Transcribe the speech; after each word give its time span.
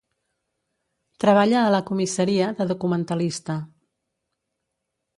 Treballa 1.25 1.59
a 1.67 1.75
la 1.77 1.83
comissaria 1.91 2.49
de 2.63 2.69
documentalista. 2.75 3.63